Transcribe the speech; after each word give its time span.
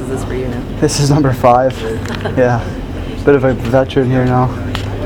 is 0.00 0.08
this 0.08 0.24
for 0.24 0.34
you 0.34 0.48
now? 0.48 0.80
This 0.80 1.00
is 1.00 1.10
number 1.10 1.32
five. 1.32 1.74
Yeah, 2.36 2.64
bit 3.24 3.36
of 3.36 3.44
a 3.44 3.54
veteran 3.54 4.10
here 4.10 4.24
now. 4.24 4.50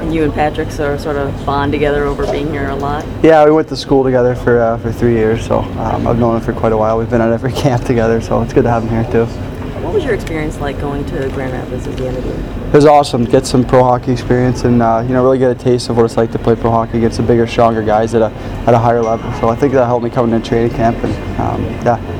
And 0.00 0.14
you 0.14 0.24
and 0.24 0.32
Patrick 0.32 0.70
sort 0.70 0.94
of, 0.94 1.00
sort 1.00 1.16
of 1.16 1.44
bond 1.44 1.72
together 1.72 2.04
over 2.04 2.24
being 2.30 2.48
here 2.48 2.68
a 2.70 2.74
lot. 2.74 3.04
Yeah, 3.22 3.44
we 3.44 3.50
went 3.50 3.68
to 3.68 3.76
school 3.76 4.02
together 4.04 4.34
for 4.34 4.60
uh, 4.60 4.78
for 4.78 4.92
three 4.92 5.14
years, 5.14 5.44
so 5.44 5.58
um, 5.58 6.06
I've 6.06 6.18
known 6.18 6.36
him 6.36 6.42
for 6.42 6.52
quite 6.52 6.72
a 6.72 6.76
while. 6.76 6.96
We've 6.96 7.10
been 7.10 7.20
at 7.20 7.32
every 7.32 7.52
camp 7.64 7.84
together, 7.84 8.20
so 8.20 8.40
it's 8.42 8.52
good 8.52 8.62
to 8.62 8.70
have 8.70 8.84
him 8.84 8.90
here 8.90 9.12
too. 9.12 9.26
What 9.82 9.94
was 9.94 10.04
your 10.04 10.14
experience 10.14 10.58
like 10.58 10.80
going 10.80 11.04
to 11.06 11.28
Grand 11.30 11.52
Rapids 11.52 11.86
at 11.86 11.96
the 11.96 12.06
end 12.06 12.16
of 12.16 12.24
the 12.24 12.30
year? 12.30 12.66
It 12.68 12.74
was 12.74 12.84
awesome 12.84 13.24
get 13.24 13.46
some 13.46 13.64
pro 13.64 13.82
hockey 13.82 14.12
experience 14.12 14.64
and 14.64 14.82
uh, 14.82 15.02
you 15.06 15.12
know 15.12 15.22
really 15.22 15.38
get 15.38 15.50
a 15.50 15.54
taste 15.54 15.88
of 15.88 15.96
what 15.96 16.04
it's 16.04 16.16
like 16.16 16.30
to 16.32 16.38
play 16.38 16.54
pro 16.54 16.70
hockey 16.70 16.98
against 16.98 17.16
the 17.16 17.22
bigger, 17.22 17.46
stronger 17.46 17.82
guys 17.82 18.14
at 18.14 18.22
a 18.22 18.32
at 18.66 18.74
a 18.74 18.78
higher 18.78 19.02
level. 19.02 19.32
So 19.40 19.48
I 19.48 19.56
think 19.56 19.72
that 19.74 19.86
helped 19.86 20.04
me 20.04 20.10
coming 20.10 20.34
into 20.34 20.48
training 20.48 20.76
camp, 20.76 20.96
and 21.04 21.40
um, 21.40 21.62
yeah, 21.84 22.17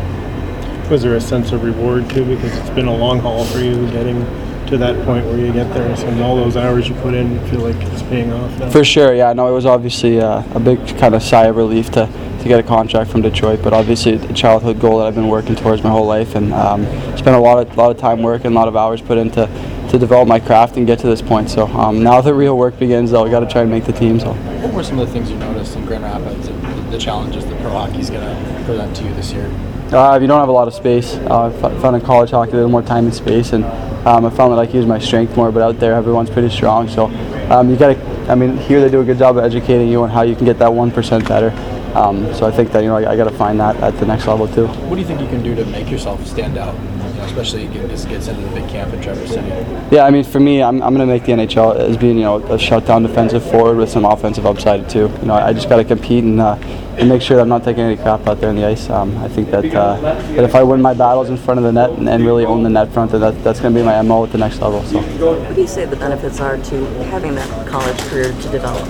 Was 0.90 1.02
there 1.02 1.16
a 1.16 1.20
sense 1.20 1.52
of 1.52 1.62
reward 1.64 2.08
too? 2.08 2.24
Because 2.24 2.56
it's 2.56 2.70
been 2.70 2.86
a 2.86 2.96
long 2.96 3.18
haul 3.18 3.44
for 3.44 3.58
you 3.58 3.74
getting 3.90 4.24
to 4.68 4.78
that 4.78 5.04
point 5.04 5.26
where 5.26 5.38
you 5.38 5.52
get 5.52 5.72
there. 5.74 5.94
So 5.96 6.06
and 6.06 6.20
all 6.22 6.36
those 6.36 6.56
hours 6.56 6.88
you 6.88 6.94
put 6.96 7.14
in, 7.14 7.32
you 7.32 7.40
feel 7.48 7.60
like 7.60 7.76
it's 7.76 8.02
paying 8.02 8.32
off 8.32 8.58
now. 8.58 8.70
For 8.70 8.84
sure, 8.84 9.14
yeah. 9.14 9.32
No, 9.32 9.48
it 9.48 9.52
was 9.52 9.66
obviously 9.66 10.20
uh, 10.20 10.42
a 10.54 10.60
big 10.60 10.78
kind 10.98 11.14
of 11.14 11.22
sigh 11.22 11.46
of 11.46 11.56
relief 11.56 11.90
to, 11.92 12.06
to 12.06 12.44
get 12.44 12.58
a 12.58 12.62
contract 12.62 13.10
from 13.10 13.22
Detroit, 13.22 13.60
but 13.62 13.72
obviously 13.72 14.14
a 14.14 14.32
childhood 14.32 14.80
goal 14.80 14.98
that 14.98 15.06
I've 15.06 15.14
been 15.14 15.28
working 15.28 15.56
towards 15.56 15.82
my 15.82 15.90
whole 15.90 16.06
life, 16.06 16.34
and 16.34 16.52
um, 16.52 16.84
spent 17.16 17.36
a 17.36 17.38
lot 17.38 17.58
of 17.58 17.76
lot 17.76 17.90
of 17.90 17.98
time 17.98 18.22
working, 18.22 18.52
a 18.52 18.54
lot 18.54 18.68
of 18.68 18.76
hours 18.76 19.02
put 19.02 19.18
into 19.18 19.46
to 19.90 19.98
develop 19.98 20.26
my 20.28 20.38
craft 20.38 20.76
and 20.76 20.86
get 20.86 20.98
to 21.00 21.06
this 21.06 21.22
point. 21.22 21.48
So 21.50 21.66
um, 21.68 22.02
now 22.02 22.20
the 22.20 22.34
real 22.34 22.56
work 22.56 22.78
begins. 22.78 23.10
Though, 23.10 23.24
I 23.24 23.30
got 23.30 23.40
to 23.40 23.46
try 23.46 23.62
and 23.62 23.70
make 23.70 23.84
the 23.84 23.92
team. 23.92 24.20
So. 24.20 24.32
What 24.32 24.72
were 24.72 24.84
some 24.84 24.98
of 24.98 25.06
the 25.06 25.12
things 25.12 25.30
you 25.30 25.36
noticed 25.36 25.76
in 25.76 25.84
Grand 25.86 26.04
Rapids 26.04 26.48
and 26.48 26.62
the, 26.62 26.90
the 26.92 26.98
challenges 26.98 27.44
that 27.46 27.60
pro 27.60 27.70
hockey's 27.70 28.10
going 28.10 28.22
to 28.22 28.64
present 28.64 28.96
to 28.96 29.04
you 29.04 29.14
this 29.14 29.32
year? 29.32 29.50
Uh, 29.90 30.14
if 30.16 30.20
you 30.20 30.28
don't 30.28 30.38
have 30.38 30.50
a 30.50 30.52
lot 30.52 30.68
of 30.68 30.74
space. 30.74 31.14
Uh, 31.14 31.46
I 31.46 31.80
found 31.80 31.96
in 31.96 32.02
college 32.02 32.30
hockey 32.30 32.52
a 32.52 32.56
little 32.56 32.70
more 32.70 32.82
time 32.82 33.06
and 33.06 33.14
space, 33.14 33.54
and 33.54 33.64
um, 34.06 34.26
I 34.26 34.30
found 34.30 34.52
that 34.52 34.58
I 34.58 34.66
can 34.66 34.76
use 34.76 34.86
my 34.86 34.98
strength 34.98 35.34
more. 35.34 35.50
But 35.50 35.62
out 35.62 35.80
there, 35.80 35.94
everyone's 35.94 36.28
pretty 36.28 36.50
strong, 36.50 36.88
so 36.88 37.06
um, 37.50 37.70
you 37.70 37.76
got 37.76 37.94
to. 37.94 38.08
I 38.30 38.34
mean, 38.34 38.58
here 38.58 38.82
they 38.82 38.90
do 38.90 39.00
a 39.00 39.04
good 39.04 39.16
job 39.16 39.38
of 39.38 39.44
educating 39.44 39.88
you 39.88 40.02
on 40.02 40.10
how 40.10 40.22
you 40.22 40.36
can 40.36 40.44
get 40.44 40.58
that 40.58 40.70
one 40.70 40.90
percent 40.90 41.26
better. 41.26 41.50
Um, 41.96 42.34
so 42.34 42.46
I 42.46 42.50
think 42.50 42.70
that 42.72 42.82
you 42.82 42.90
know 42.90 42.96
I, 42.96 43.12
I 43.12 43.16
got 43.16 43.24
to 43.24 43.36
find 43.38 43.58
that 43.60 43.76
at 43.76 43.98
the 43.98 44.04
next 44.04 44.26
level 44.26 44.46
too. 44.46 44.66
What 44.66 44.96
do 44.96 45.00
you 45.00 45.06
think 45.06 45.22
you 45.22 45.26
can 45.26 45.42
do 45.42 45.54
to 45.54 45.64
make 45.64 45.90
yourself 45.90 46.26
stand 46.26 46.58
out, 46.58 46.74
especially 47.20 47.66
getting 47.68 47.88
this 47.88 48.04
gets 48.04 48.28
into 48.28 48.40
the 48.42 48.50
big 48.60 48.68
camp 48.68 48.92
in 48.92 49.00
Traverse 49.00 49.30
City? 49.30 49.46
Yeah, 49.94 50.04
I 50.04 50.10
mean, 50.10 50.24
for 50.24 50.40
me, 50.40 50.62
I'm, 50.62 50.82
I'm 50.82 50.94
going 50.94 51.06
to 51.06 51.12
make 51.12 51.24
the 51.24 51.32
NHL 51.32 51.76
as 51.76 51.96
being, 51.96 52.16
you 52.16 52.24
know, 52.24 52.36
a 52.52 52.58
shutdown 52.58 53.02
defensive 53.02 53.42
forward 53.50 53.76
with 53.76 53.88
some 53.90 54.04
offensive 54.04 54.46
upside 54.46 54.88
too. 54.88 55.10
You 55.20 55.26
know, 55.26 55.34
I 55.34 55.52
just 55.52 55.68
got 55.68 55.76
to 55.76 55.84
compete 55.84 56.24
and, 56.24 56.40
uh, 56.40 56.56
and 56.98 57.08
make 57.08 57.22
sure 57.22 57.36
that 57.36 57.42
I'm 57.42 57.48
not 57.48 57.62
taking 57.62 57.84
any 57.84 57.96
crap 57.96 58.26
out 58.26 58.40
there 58.40 58.48
on 58.50 58.56
the 58.56 58.64
ice. 58.66 58.90
Um, 58.90 59.16
I 59.18 59.28
think 59.28 59.50
that, 59.52 59.64
uh, 59.72 60.00
that 60.00 60.44
if 60.44 60.54
I 60.54 60.62
win 60.64 60.82
my 60.82 60.94
battles 60.94 61.28
in 61.28 61.36
front 61.36 61.58
of 61.58 61.64
the 61.64 61.72
net 61.72 61.90
and, 61.90 62.08
and 62.08 62.24
really 62.24 62.44
own 62.44 62.62
the 62.64 62.70
net 62.70 62.92
front, 62.92 63.12
then 63.12 63.20
that, 63.20 63.44
that's 63.44 63.60
going 63.60 63.72
to 63.72 63.80
be 63.80 63.84
my 63.84 64.00
MO 64.02 64.24
at 64.24 64.32
the 64.32 64.38
next 64.38 64.60
level. 64.60 64.82
So, 64.84 65.00
What 65.00 65.54
do 65.54 65.60
you 65.60 65.68
say 65.68 65.84
the 65.84 65.96
benefits 65.96 66.40
are 66.40 66.56
to 66.58 66.84
having 67.04 67.34
that 67.36 67.68
college 67.68 67.98
career 68.08 68.32
to 68.32 68.48
develop? 68.50 68.86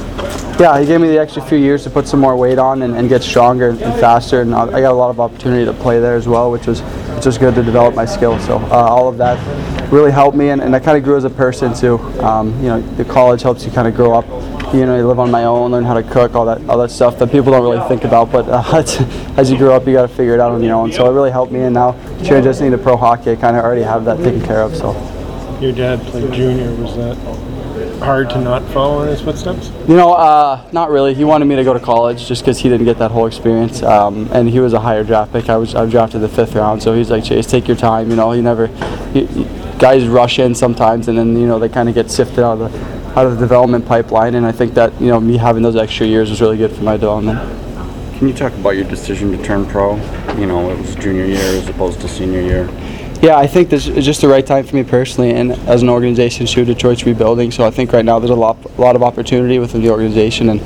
yeah, 0.58 0.80
he 0.80 0.86
gave 0.86 1.00
me 1.00 1.08
the 1.08 1.18
extra 1.18 1.42
few 1.42 1.58
years 1.58 1.84
to 1.84 1.90
put 1.90 2.08
some 2.08 2.18
more 2.20 2.34
weight 2.36 2.58
on 2.58 2.82
and, 2.82 2.96
and 2.96 3.08
get 3.08 3.22
stronger 3.22 3.70
and 3.70 3.78
faster, 4.00 4.40
and 4.40 4.54
I 4.54 4.78
I 4.78 4.80
got 4.80 4.92
a 4.92 4.94
lot 4.94 5.10
of 5.10 5.18
opportunity 5.20 5.64
to 5.64 5.72
play 5.72 5.98
there 6.00 6.14
as 6.16 6.26
well, 6.28 6.50
which 6.50 6.66
was 6.66 6.80
which 7.19 7.27
was 7.27 7.36
good 7.36 7.52
to 7.52 7.64
develop 7.64 7.97
my 7.97 8.05
skills. 8.05 8.44
So 8.47 8.58
uh, 8.58 8.69
all 8.69 9.08
of 9.08 9.16
that 9.16 9.36
really 9.92 10.12
helped 10.12 10.36
me, 10.36 10.50
and, 10.50 10.62
and 10.62 10.77
I 10.77 10.78
kind 10.78 10.97
of 10.97 11.02
grew 11.02 11.16
as 11.16 11.24
a 11.24 11.30
person 11.30 11.74
too. 11.74 11.98
Um, 12.22 12.55
you 12.62 12.69
know, 12.69 12.80
the 12.80 13.05
college 13.05 13.42
helps 13.42 13.64
you 13.64 13.72
kind 13.72 13.88
of 13.88 13.97
grow 13.97 14.16
up. 14.16 14.24
You 14.72 14.86
know, 14.86 14.97
you 14.97 15.05
live 15.05 15.19
on 15.19 15.28
my 15.28 15.42
own, 15.42 15.72
learn 15.72 15.83
how 15.83 15.94
to 15.94 16.02
cook, 16.05 16.36
all 16.36 16.44
that, 16.46 16.64
all 16.70 16.78
that 16.78 16.92
stuff 16.92 17.19
that 17.19 17.33
people 17.33 17.50
don't 17.50 17.62
really 17.62 17.86
think 17.89 18.05
about. 18.05 18.30
But 18.30 18.48
uh, 18.48 18.62
as 19.36 19.50
you 19.50 19.58
grow 19.58 19.74
up, 19.74 19.84
you 19.84 19.94
got 19.94 20.02
to 20.02 20.14
figure 20.14 20.34
it 20.34 20.39
out 20.39 20.52
on 20.52 20.62
your 20.62 20.77
own. 20.77 20.92
So 20.92 21.11
it 21.11 21.12
really 21.12 21.33
helped 21.33 21.50
me, 21.50 21.62
and 21.62 21.74
now 21.74 21.94
transitioning 22.20 22.70
to 22.70 22.78
pro 22.78 22.96
hockey, 22.96 23.33
I 23.33 23.36
kind 23.36 23.56
of 23.56 23.64
already 23.64 23.83
have 23.83 24.05
that 24.05 24.19
taken 24.19 24.41
care 24.46 24.62
of. 24.62 24.77
So. 24.77 24.92
Your 25.61 25.72
dad 25.72 25.98
played 26.02 26.33
junior. 26.33 26.72
Was 26.77 26.94
that 26.94 27.16
hard 27.98 28.30
to 28.30 28.40
not 28.40 28.62
follow 28.72 29.02
in 29.02 29.08
his 29.08 29.20
footsteps? 29.20 29.70
You 29.88 29.96
know, 29.96 30.12
uh, 30.14 30.62
not 30.72 30.90
really. 30.90 31.14
He 31.14 31.24
wanted 31.24 31.44
me 31.46 31.56
to 31.56 31.64
go 31.64 31.72
to 31.72 31.80
college 31.80 32.27
just 32.27 32.42
because 32.42 32.58
he 32.58 32.68
didn't 32.68 32.86
get 32.86 32.98
that 32.98 33.11
whole 33.11 33.27
experience, 33.27 33.83
um, 33.83 34.28
and 34.33 34.48
he 34.48 34.61
was 34.61 34.72
a 34.72 34.80
higher 34.80 35.05
draft 35.05 35.33
pick. 35.33 35.48
I 35.48 35.56
was 35.56 35.74
I 35.74 35.86
drafted 35.86 36.20
the 36.20 36.28
fifth 36.28 36.55
round, 36.55 36.83
so 36.83 36.94
he's 36.94 37.11
like, 37.11 37.24
Chase, 37.24 37.46
take 37.46 37.67
your 37.68 37.77
time. 37.77 38.11
You 38.11 38.17
know, 38.17 38.33
he 38.33 38.40
never. 38.40 38.67
He, 39.12 39.27
he- 39.27 39.46
guys 39.78 40.08
rush 40.08 40.40
in 40.40 40.56
sometimes, 40.56 41.06
and 41.06 41.17
then 41.17 41.38
you 41.38 41.46
know 41.46 41.58
they 41.61 41.68
kind 41.68 41.88
of 41.88 41.94
get 41.94 42.11
sifted 42.11 42.40
out 42.40 42.61
of 42.61 42.72
the 42.72 42.98
out 43.18 43.27
of 43.27 43.34
the 43.34 43.38
development 43.38 43.86
pipeline. 43.86 44.34
And 44.34 44.44
I 44.44 44.50
think 44.50 44.74
that 44.74 44.92
you 45.00 45.06
know 45.06 45.20
me 45.20 45.36
having 45.36 45.62
those 45.62 45.77
extra 45.77 46.05
years 46.05 46.30
was 46.30 46.40
really 46.40 46.56
good 46.56 46.72
for 46.72 46.83
my 46.83 46.94
development. 46.96 47.38
Can 48.18 48.27
you 48.27 48.34
talk 48.34 48.52
about 48.55 48.70
your 48.70 48.88
decision 48.88 49.30
to 49.30 49.40
turn 49.44 49.64
pro? 49.67 49.94
You 50.34 50.46
know, 50.46 50.70
it 50.70 50.78
was 50.78 50.96
junior 50.96 51.24
year 51.24 51.38
as 51.38 51.68
opposed 51.68 52.00
to 52.00 52.08
senior 52.08 52.40
year. 52.40 52.67
Yeah, 53.20 53.36
I 53.36 53.48
think 53.48 53.68
this 53.68 53.89
is 53.89 54.05
just 54.05 54.20
the 54.20 54.29
right 54.29 54.46
time 54.46 54.64
for 54.64 54.77
me 54.77 54.84
personally, 54.84 55.33
and 55.33 55.51
as 55.68 55.83
an 55.83 55.89
organization, 55.89 56.46
too. 56.46 56.64
Detroit's 56.64 57.05
rebuilding, 57.05 57.51
so 57.51 57.67
I 57.67 57.70
think 57.70 57.92
right 57.92 58.05
now 58.05 58.20
there's 58.20 58.30
a 58.30 58.34
lot, 58.34 58.64
a 58.64 58.80
lot 58.80 58.95
of 58.95 59.02
opportunity 59.02 59.58
within 59.58 59.83
the 59.83 59.90
organization, 59.90 60.51
and 60.51 60.61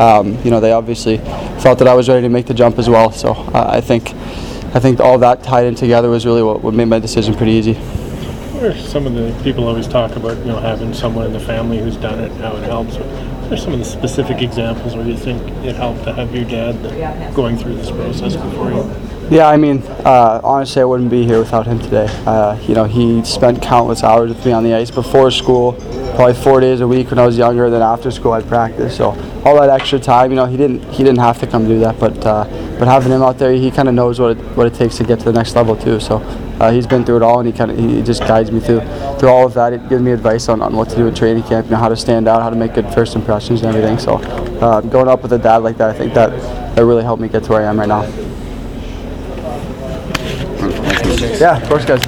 um, 0.00 0.42
you 0.42 0.50
know 0.50 0.58
they 0.58 0.72
obviously 0.72 1.18
felt 1.60 1.78
that 1.80 1.86
I 1.86 1.92
was 1.92 2.08
ready 2.08 2.22
to 2.22 2.30
make 2.30 2.46
the 2.46 2.54
jump 2.54 2.78
as 2.78 2.88
well. 2.88 3.12
So 3.12 3.32
uh, 3.32 3.68
I 3.68 3.82
think, 3.82 4.14
I 4.74 4.80
think 4.80 5.00
all 5.00 5.18
that 5.18 5.42
tied 5.42 5.66
in 5.66 5.74
together 5.74 6.08
was 6.08 6.24
really 6.24 6.42
what, 6.42 6.62
what 6.62 6.72
made 6.72 6.86
my 6.86 6.98
decision 6.98 7.34
pretty 7.34 7.52
easy. 7.52 7.74
What 8.58 8.76
are 8.76 8.76
some 8.76 9.06
of 9.06 9.14
the 9.14 9.40
people 9.44 9.68
always 9.68 9.86
talk 9.86 10.16
about, 10.16 10.36
you 10.38 10.46
know, 10.46 10.58
having 10.58 10.92
someone 10.92 11.26
in 11.26 11.32
the 11.32 11.38
family 11.38 11.78
who's 11.78 11.96
done 11.96 12.18
it, 12.18 12.32
and 12.32 12.40
how 12.40 12.56
it 12.56 12.64
helps? 12.64 12.96
What 12.96 13.52
are 13.52 13.56
some 13.56 13.72
of 13.72 13.78
the 13.78 13.84
specific 13.84 14.42
examples 14.42 14.96
where 14.96 15.06
you 15.06 15.16
think 15.16 15.40
it 15.64 15.76
helped 15.76 16.02
to 16.04 16.12
have 16.12 16.34
your 16.34 16.44
dad 16.44 16.74
going 17.36 17.56
through 17.56 17.76
this 17.76 17.92
process 17.92 18.34
before 18.34 18.72
you? 18.72 18.90
Yeah, 19.30 19.46
I 19.46 19.56
mean, 19.58 19.84
uh, 20.04 20.40
honestly, 20.42 20.82
I 20.82 20.86
wouldn't 20.86 21.08
be 21.08 21.24
here 21.24 21.38
without 21.38 21.68
him 21.68 21.78
today. 21.78 22.08
Uh, 22.26 22.58
you 22.66 22.74
know, 22.74 22.82
he 22.82 23.24
spent 23.24 23.62
countless 23.62 24.02
hours 24.02 24.30
with 24.30 24.44
me 24.44 24.50
on 24.50 24.64
the 24.64 24.74
ice 24.74 24.90
before 24.90 25.30
school, 25.30 25.76
probably 26.18 26.34
four 26.34 26.58
days 26.58 26.80
a 26.80 26.88
week 26.88 27.10
when 27.10 27.18
I 27.20 27.24
was 27.24 27.38
younger. 27.38 27.70
Then 27.70 27.80
after 27.80 28.10
school, 28.10 28.32
I'd 28.32 28.48
practice. 28.48 28.96
So 28.96 29.10
all 29.44 29.54
that 29.60 29.70
extra 29.70 30.00
time, 30.00 30.32
you 30.32 30.36
know, 30.36 30.46
he 30.46 30.56
didn't 30.56 30.82
he 30.90 31.04
didn't 31.04 31.20
have 31.20 31.38
to 31.38 31.46
come 31.46 31.68
do 31.68 31.78
that, 31.78 32.00
but 32.00 32.26
uh, 32.26 32.42
but 32.76 32.88
having 32.88 33.12
him 33.12 33.22
out 33.22 33.38
there, 33.38 33.52
he 33.52 33.70
kind 33.70 33.88
of 33.88 33.94
knows 33.94 34.18
what 34.18 34.36
it, 34.36 34.38
what 34.56 34.66
it 34.66 34.74
takes 34.74 34.96
to 34.96 35.04
get 35.04 35.20
to 35.20 35.26
the 35.26 35.32
next 35.32 35.54
level 35.54 35.76
too. 35.76 36.00
So 36.00 36.16
uh, 36.58 36.72
he's 36.72 36.88
been 36.88 37.04
through 37.04 37.18
it 37.18 37.22
all, 37.22 37.38
and 37.38 37.46
he 37.46 37.56
kind 37.56 37.70
of 37.70 37.78
he 37.78 38.02
just 38.02 38.22
guides 38.22 38.50
me 38.50 38.58
through 38.58 38.80
through 39.20 39.28
all 39.28 39.46
of 39.46 39.54
that. 39.54 39.72
It 39.72 39.88
gives 39.88 40.02
me 40.02 40.10
advice 40.10 40.48
on, 40.48 40.60
on 40.60 40.74
what 40.74 40.88
to 40.90 40.96
do 40.96 41.06
at 41.06 41.14
training 41.14 41.44
camp, 41.44 41.66
you 41.66 41.70
know, 41.70 41.76
how 41.76 41.88
to 41.88 41.96
stand 41.96 42.26
out, 42.26 42.42
how 42.42 42.50
to 42.50 42.56
make 42.56 42.74
good 42.74 42.92
first 42.92 43.14
impressions, 43.14 43.62
and 43.62 43.68
everything. 43.68 44.00
So 44.00 44.14
uh, 44.60 44.80
going 44.80 45.06
up 45.06 45.22
with 45.22 45.32
a 45.34 45.38
dad 45.38 45.58
like 45.58 45.76
that, 45.76 45.90
I 45.90 45.96
think 45.96 46.14
that 46.14 46.30
that 46.74 46.84
really 46.84 47.04
helped 47.04 47.22
me 47.22 47.28
get 47.28 47.44
to 47.44 47.52
where 47.52 47.62
I 47.62 47.70
am 47.70 47.78
right 47.78 47.86
now. 47.86 48.02
Yeah, 51.38 51.62
of 51.62 51.68
course, 51.68 51.84
guys. 51.84 51.96